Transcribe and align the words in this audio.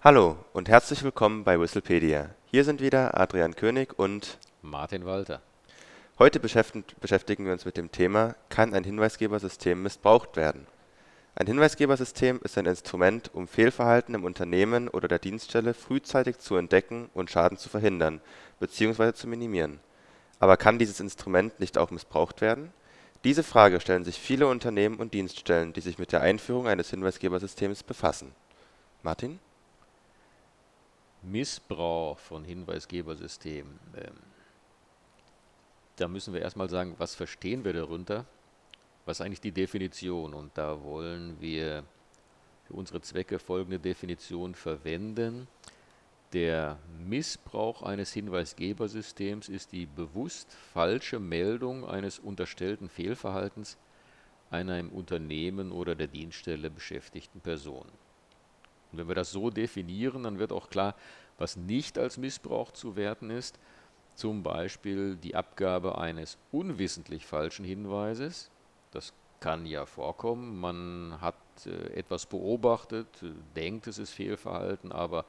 Hallo 0.00 0.36
und 0.52 0.68
herzlich 0.68 1.02
willkommen 1.02 1.42
bei 1.42 1.58
Whistlepedia. 1.58 2.30
Hier 2.52 2.62
sind 2.62 2.80
wieder 2.80 3.18
Adrian 3.18 3.56
König 3.56 3.98
und 3.98 4.38
Martin 4.62 5.04
Walter. 5.04 5.42
heute 6.20 6.38
beschäftigen 6.38 7.44
wir 7.44 7.52
uns 7.52 7.64
mit 7.64 7.76
dem 7.76 7.90
Thema 7.90 8.36
Kann 8.48 8.74
ein 8.74 8.84
Hinweisgebersystem 8.84 9.82
missbraucht 9.82 10.36
werden? 10.36 10.68
Ein 11.34 11.48
Hinweisgebersystem 11.48 12.38
ist 12.44 12.56
ein 12.56 12.66
Instrument, 12.66 13.34
um 13.34 13.48
Fehlverhalten 13.48 14.14
im 14.14 14.22
Unternehmen 14.22 14.86
oder 14.86 15.08
der 15.08 15.18
Dienststelle 15.18 15.74
frühzeitig 15.74 16.38
zu 16.38 16.54
entdecken 16.54 17.10
und 17.12 17.32
Schaden 17.32 17.58
zu 17.58 17.68
verhindern 17.68 18.20
bzw. 18.60 19.14
zu 19.14 19.26
minimieren. 19.26 19.80
Aber 20.38 20.56
kann 20.56 20.78
dieses 20.78 21.00
Instrument 21.00 21.58
nicht 21.58 21.76
auch 21.76 21.90
missbraucht 21.90 22.40
werden? 22.40 22.72
Diese 23.24 23.42
Frage 23.42 23.80
stellen 23.80 24.04
sich 24.04 24.20
viele 24.20 24.46
Unternehmen 24.46 25.00
und 25.00 25.12
Dienststellen, 25.12 25.72
die 25.72 25.80
sich 25.80 25.98
mit 25.98 26.12
der 26.12 26.20
Einführung 26.20 26.68
eines 26.68 26.90
Hinweisgebersystems 26.90 27.82
befassen. 27.82 28.30
Martin? 29.02 29.40
Missbrauch 31.22 32.18
von 32.18 32.44
Hinweisgebersystemen. 32.44 33.78
Ähm, 33.96 34.14
da 35.96 36.08
müssen 36.08 36.32
wir 36.32 36.40
erstmal 36.40 36.70
sagen, 36.70 36.94
was 36.98 37.14
verstehen 37.14 37.64
wir 37.64 37.72
darunter? 37.72 38.24
Was 39.04 39.18
ist 39.18 39.26
eigentlich 39.26 39.40
die 39.40 39.52
Definition? 39.52 40.34
Und 40.34 40.56
da 40.56 40.82
wollen 40.82 41.40
wir 41.40 41.84
für 42.64 42.74
unsere 42.74 43.00
Zwecke 43.00 43.38
folgende 43.38 43.78
Definition 43.78 44.54
verwenden. 44.54 45.48
Der 46.34 46.78
Missbrauch 46.98 47.82
eines 47.82 48.12
Hinweisgebersystems 48.12 49.48
ist 49.48 49.72
die 49.72 49.86
bewusst 49.86 50.52
falsche 50.52 51.18
Meldung 51.18 51.88
eines 51.88 52.18
unterstellten 52.18 52.90
Fehlverhaltens 52.90 53.78
einer 54.50 54.78
im 54.78 54.90
Unternehmen 54.90 55.72
oder 55.72 55.94
der 55.94 56.06
Dienststelle 56.06 56.70
beschäftigten 56.70 57.40
Person. 57.40 57.86
Und 58.92 58.98
wenn 58.98 59.08
wir 59.08 59.14
das 59.14 59.30
so 59.30 59.50
definieren, 59.50 60.22
dann 60.22 60.38
wird 60.38 60.52
auch 60.52 60.70
klar, 60.70 60.94
was 61.38 61.56
nicht 61.56 61.98
als 61.98 62.16
Missbrauch 62.16 62.72
zu 62.72 62.96
werten 62.96 63.30
ist, 63.30 63.58
zum 64.14 64.42
Beispiel 64.42 65.16
die 65.16 65.36
Abgabe 65.36 65.98
eines 65.98 66.38
unwissentlich 66.50 67.26
falschen 67.26 67.64
Hinweises. 67.64 68.50
Das 68.90 69.12
kann 69.40 69.66
ja 69.66 69.86
vorkommen. 69.86 70.58
Man 70.58 71.20
hat 71.20 71.36
äh, 71.66 71.94
etwas 71.94 72.26
beobachtet, 72.26 73.06
denkt, 73.54 73.86
es 73.86 73.98
ist 73.98 74.10
Fehlverhalten, 74.10 74.90
aber 74.90 75.24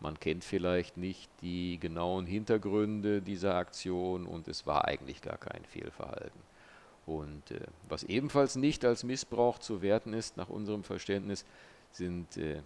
man 0.00 0.20
kennt 0.20 0.44
vielleicht 0.44 0.98
nicht 0.98 1.30
die 1.40 1.78
genauen 1.78 2.26
Hintergründe 2.26 3.22
dieser 3.22 3.54
Aktion 3.54 4.26
und 4.26 4.46
es 4.48 4.66
war 4.66 4.84
eigentlich 4.84 5.22
gar 5.22 5.38
kein 5.38 5.64
Fehlverhalten. 5.64 6.40
Und 7.06 7.50
äh, 7.50 7.60
was 7.88 8.02
ebenfalls 8.02 8.56
nicht 8.56 8.84
als 8.84 9.04
Missbrauch 9.04 9.58
zu 9.58 9.80
werten 9.80 10.12
ist, 10.12 10.36
nach 10.36 10.48
unserem 10.48 10.82
Verständnis, 10.84 11.46
sind 11.92 12.36
äh, 12.36 12.60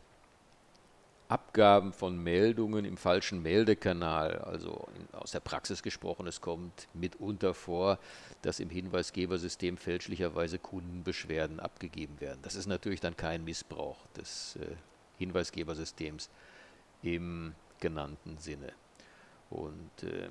Abgaben 1.30 1.92
von 1.92 2.20
Meldungen 2.20 2.84
im 2.84 2.96
falschen 2.96 3.40
Meldekanal, 3.40 4.38
also 4.38 4.88
in, 4.96 5.14
aus 5.14 5.30
der 5.30 5.38
Praxis 5.38 5.80
gesprochen, 5.80 6.26
es 6.26 6.40
kommt 6.40 6.88
mitunter 6.92 7.54
vor, 7.54 8.00
dass 8.42 8.58
im 8.58 8.68
Hinweisgebersystem 8.68 9.76
fälschlicherweise 9.76 10.58
Kundenbeschwerden 10.58 11.60
abgegeben 11.60 12.20
werden. 12.20 12.40
Das 12.42 12.56
ist 12.56 12.66
natürlich 12.66 12.98
dann 12.98 13.16
kein 13.16 13.44
Missbrauch 13.44 13.96
des 14.16 14.56
äh, 14.56 14.74
Hinweisgebersystems 15.18 16.30
im 17.02 17.54
genannten 17.78 18.36
Sinne. 18.38 18.72
Und 19.50 20.02
äh, 20.02 20.28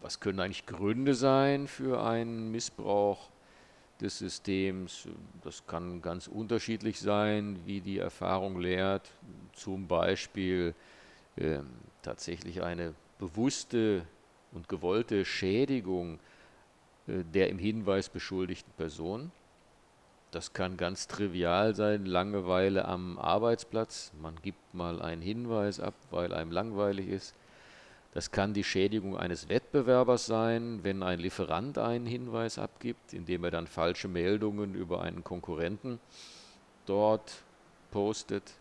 was 0.00 0.18
können 0.18 0.40
eigentlich 0.40 0.66
Gründe 0.66 1.14
sein 1.14 1.68
für 1.68 2.02
einen 2.02 2.50
Missbrauch? 2.50 3.30
Des 4.04 4.18
Systems. 4.18 5.08
Das 5.42 5.66
kann 5.66 6.00
ganz 6.00 6.28
unterschiedlich 6.28 7.00
sein, 7.00 7.58
wie 7.64 7.80
die 7.80 7.98
Erfahrung 7.98 8.60
lehrt. 8.60 9.10
Zum 9.52 9.88
Beispiel 9.88 10.74
äh, 11.36 11.58
tatsächlich 12.02 12.62
eine 12.62 12.94
bewusste 13.18 14.04
und 14.52 14.68
gewollte 14.68 15.24
Schädigung 15.24 16.20
äh, 17.06 17.24
der 17.24 17.48
im 17.48 17.58
Hinweis 17.58 18.08
beschuldigten 18.08 18.72
Person. 18.76 19.30
Das 20.30 20.52
kann 20.52 20.76
ganz 20.76 21.06
trivial 21.06 21.74
sein, 21.74 22.06
Langeweile 22.06 22.86
am 22.86 23.18
Arbeitsplatz. 23.18 24.12
Man 24.20 24.34
gibt 24.42 24.74
mal 24.74 25.00
einen 25.00 25.22
Hinweis 25.22 25.80
ab, 25.80 25.94
weil 26.10 26.34
einem 26.34 26.50
langweilig 26.50 27.08
ist. 27.08 27.34
Das 28.14 28.30
kann 28.30 28.54
die 28.54 28.62
Schädigung 28.62 29.16
eines 29.16 29.48
Wettbewerbers 29.48 30.26
sein, 30.26 30.84
wenn 30.84 31.02
ein 31.02 31.18
Lieferant 31.18 31.78
einen 31.78 32.06
Hinweis 32.06 32.58
abgibt, 32.58 33.12
indem 33.12 33.42
er 33.42 33.50
dann 33.50 33.66
falsche 33.66 34.06
Meldungen 34.06 34.76
über 34.76 35.02
einen 35.02 35.24
Konkurrenten 35.24 35.98
dort 36.86 37.42
postet. 37.90 38.54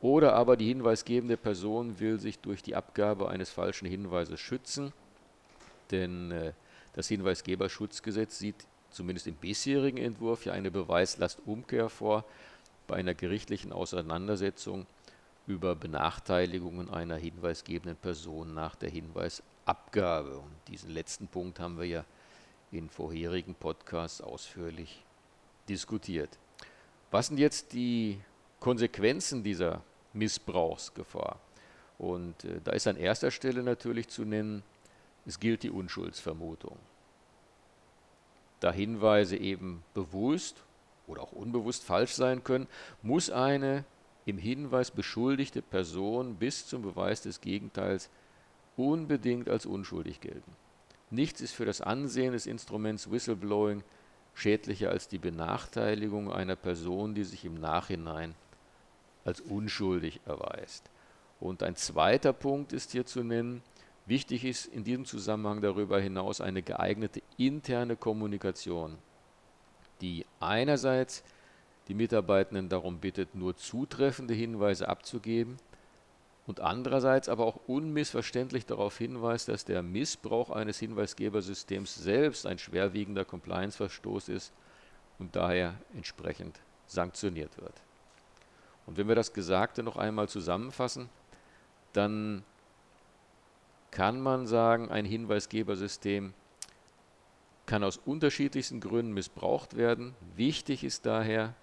Oder 0.00 0.34
aber 0.34 0.56
die 0.56 0.68
hinweisgebende 0.68 1.36
Person 1.36 1.98
will 1.98 2.20
sich 2.20 2.38
durch 2.38 2.62
die 2.62 2.76
Abgabe 2.76 3.28
eines 3.28 3.50
falschen 3.50 3.86
Hinweises 3.86 4.38
schützen, 4.38 4.92
denn 5.90 6.30
äh, 6.30 6.52
das 6.92 7.08
Hinweisgeberschutzgesetz 7.08 8.38
sieht 8.38 8.66
zumindest 8.90 9.26
im 9.26 9.34
bisherigen 9.34 9.98
Entwurf 9.98 10.44
ja 10.44 10.52
eine 10.52 10.70
Beweislastumkehr 10.70 11.88
vor 11.88 12.24
bei 12.86 12.94
einer 12.94 13.14
gerichtlichen 13.14 13.72
Auseinandersetzung 13.72 14.86
über 15.46 15.74
Benachteiligungen 15.76 16.90
einer 16.90 17.16
hinweisgebenden 17.16 17.96
Person 17.96 18.54
nach 18.54 18.74
der 18.74 18.90
Hinweisabgabe. 18.90 20.38
Und 20.38 20.54
diesen 20.68 20.90
letzten 20.90 21.28
Punkt 21.28 21.60
haben 21.60 21.78
wir 21.78 21.86
ja 21.86 22.04
in 22.72 22.88
vorherigen 22.88 23.54
Podcasts 23.54 24.20
ausführlich 24.20 25.04
diskutiert. 25.68 26.30
Was 27.10 27.28
sind 27.28 27.38
jetzt 27.38 27.72
die 27.72 28.20
Konsequenzen 28.58 29.44
dieser 29.44 29.82
Missbrauchsgefahr? 30.12 31.38
Und 31.98 32.44
äh, 32.44 32.60
da 32.62 32.72
ist 32.72 32.86
an 32.86 32.96
erster 32.96 33.30
Stelle 33.30 33.62
natürlich 33.62 34.08
zu 34.08 34.24
nennen, 34.24 34.62
es 35.24 35.40
gilt 35.40 35.62
die 35.62 35.70
Unschuldsvermutung. 35.70 36.76
Da 38.60 38.72
Hinweise 38.72 39.36
eben 39.36 39.82
bewusst 39.94 40.62
oder 41.06 41.22
auch 41.22 41.32
unbewusst 41.32 41.84
falsch 41.84 42.12
sein 42.12 42.42
können, 42.42 42.66
muss 43.02 43.30
eine 43.30 43.84
im 44.26 44.38
Hinweis 44.38 44.90
beschuldigte 44.90 45.62
Person 45.62 46.34
bis 46.34 46.66
zum 46.66 46.82
Beweis 46.82 47.22
des 47.22 47.40
Gegenteils 47.40 48.10
unbedingt 48.76 49.48
als 49.48 49.64
unschuldig 49.64 50.20
gelten. 50.20 50.52
Nichts 51.10 51.40
ist 51.40 51.52
für 51.52 51.64
das 51.64 51.80
Ansehen 51.80 52.32
des 52.32 52.46
Instruments 52.46 53.10
Whistleblowing 53.10 53.84
schädlicher 54.34 54.90
als 54.90 55.08
die 55.08 55.18
Benachteiligung 55.18 56.30
einer 56.30 56.56
Person, 56.56 57.14
die 57.14 57.24
sich 57.24 57.44
im 57.44 57.54
Nachhinein 57.54 58.34
als 59.24 59.40
unschuldig 59.40 60.20
erweist. 60.26 60.90
Und 61.38 61.62
ein 61.62 61.76
zweiter 61.76 62.32
Punkt 62.32 62.72
ist 62.72 62.92
hier 62.92 63.06
zu 63.06 63.22
nennen, 63.22 63.62
wichtig 64.06 64.44
ist 64.44 64.66
in 64.66 64.82
diesem 64.82 65.04
Zusammenhang 65.04 65.60
darüber 65.60 66.00
hinaus 66.00 66.40
eine 66.40 66.62
geeignete 66.62 67.22
interne 67.36 67.96
Kommunikation, 67.96 68.98
die 70.00 70.26
einerseits 70.40 71.22
die 71.88 71.94
Mitarbeitenden 71.94 72.68
darum 72.68 72.98
bittet, 72.98 73.34
nur 73.34 73.56
zutreffende 73.56 74.34
Hinweise 74.34 74.88
abzugeben 74.88 75.58
und 76.46 76.60
andererseits 76.60 77.28
aber 77.28 77.44
auch 77.44 77.60
unmissverständlich 77.66 78.66
darauf 78.66 78.98
hinweist, 78.98 79.48
dass 79.48 79.64
der 79.64 79.82
Missbrauch 79.82 80.50
eines 80.50 80.78
Hinweisgebersystems 80.78 81.94
selbst 81.94 82.46
ein 82.46 82.58
schwerwiegender 82.58 83.24
Compliance-Verstoß 83.24 84.28
ist 84.28 84.52
und 85.18 85.34
daher 85.34 85.74
entsprechend 85.94 86.60
sanktioniert 86.86 87.56
wird. 87.60 87.74
Und 88.86 88.96
wenn 88.96 89.08
wir 89.08 89.16
das 89.16 89.32
Gesagte 89.32 89.82
noch 89.82 89.96
einmal 89.96 90.28
zusammenfassen, 90.28 91.08
dann 91.92 92.44
kann 93.90 94.20
man 94.20 94.46
sagen, 94.46 94.90
ein 94.90 95.04
Hinweisgebersystem 95.04 96.34
kann 97.64 97.82
aus 97.82 97.96
unterschiedlichsten 97.96 98.78
Gründen 98.78 99.12
missbraucht 99.12 99.76
werden. 99.76 100.14
Wichtig 100.36 100.84
ist 100.84 101.06
daher, 101.06 101.54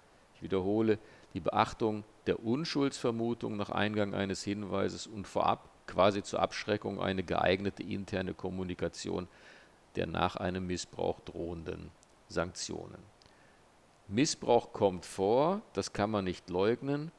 wiederhole, 0.42 0.98
die 1.34 1.40
Beachtung 1.40 2.04
der 2.26 2.44
Unschuldsvermutung 2.44 3.56
nach 3.56 3.70
Eingang 3.70 4.14
eines 4.14 4.42
Hinweises 4.44 5.06
und 5.06 5.26
vorab 5.26 5.68
quasi 5.86 6.22
zur 6.22 6.40
Abschreckung 6.40 7.00
eine 7.00 7.22
geeignete 7.22 7.82
interne 7.82 8.34
Kommunikation 8.34 9.28
der 9.96 10.06
nach 10.06 10.36
einem 10.36 10.66
Missbrauch 10.66 11.20
drohenden 11.20 11.90
Sanktionen. 12.28 12.98
Missbrauch 14.08 14.72
kommt 14.72 15.06
vor, 15.06 15.62
das 15.72 15.92
kann 15.92 16.10
man 16.10 16.24
nicht 16.24 16.50
leugnen, 16.50 17.10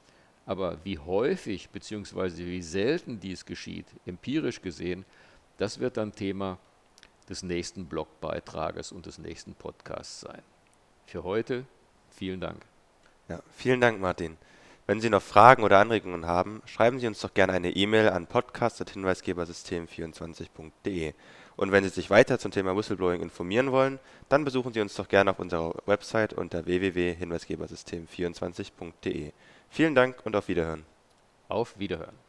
aber 0.45 0.84
wie 0.84 1.00
häufig 1.00 1.69
bzw. 1.69 2.45
wie 2.45 2.62
selten 2.62 3.19
dies 3.19 3.45
geschieht, 3.45 3.88
empirisch 4.06 4.62
gesehen, 4.62 5.06
das 5.57 5.80
wird 5.80 5.98
dann 5.98 6.12
Thema 6.12 6.60
des 7.30 7.42
nächsten 7.42 7.88
Blogbeitrages 7.88 8.92
und 8.92 9.07
des 9.07 9.18
nächsten 9.18 9.56
Podcasts 9.56 10.22
sein. 10.22 10.44
Für 11.07 11.24
heute 11.24 11.66
vielen 12.12 12.39
Dank. 12.39 12.66
Ja, 13.27 13.39
vielen 13.56 13.81
Dank, 13.81 14.00
Martin. 14.00 14.38
Wenn 14.88 15.01
Sie 15.01 15.10
noch 15.10 15.24
Fragen 15.24 15.63
oder 15.63 15.80
Anregungen 15.80 16.27
haben, 16.27 16.62
schreiben 16.66 17.00
Sie 17.00 17.07
uns 17.07 17.19
doch 17.19 17.33
gerne 17.33 17.54
eine 17.54 17.72
E-Mail 17.72 18.10
an 18.10 18.27
podcast.hinweisgebersystem24.de. 18.27 21.13
Und 21.56 21.72
wenn 21.72 21.83
Sie 21.83 21.89
sich 21.89 22.12
weiter 22.12 22.38
zum 22.38 22.51
Thema 22.51 22.77
Whistleblowing 22.77 23.22
informieren 23.22 23.72
wollen, 23.72 23.98
dann 24.30 24.45
besuchen 24.45 24.74
Sie 24.74 24.81
uns 24.81 24.94
doch 24.94 25.07
gerne 25.07 25.31
auf 25.31 25.39
unserer 25.39 25.74
Website 25.88 26.33
unter 26.33 26.66
www.hinweisgebersystem24.de. 26.66 29.31
Vielen 29.69 29.95
Dank 29.95 30.18
und 30.24 30.36
auf 30.36 30.48
Wiederhören. 30.48 30.86
Auf 31.48 31.80
Wiederhören. 31.80 32.25